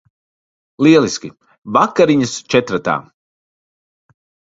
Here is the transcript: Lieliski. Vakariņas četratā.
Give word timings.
Lieliski. 0.85 1.29
Vakariņas 1.75 2.33
četratā. 2.55 2.95